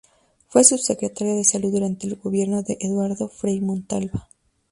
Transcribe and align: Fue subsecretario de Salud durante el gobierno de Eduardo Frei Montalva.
Fue 0.47 0.63
subsecretario 0.63 1.35
de 1.35 1.43
Salud 1.43 1.71
durante 1.73 2.07
el 2.07 2.15
gobierno 2.15 2.63
de 2.63 2.75
Eduardo 2.79 3.29
Frei 3.29 3.59
Montalva. 3.61 4.29